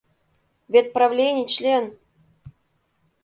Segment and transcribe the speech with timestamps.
[0.73, 1.83] Вет правлений член!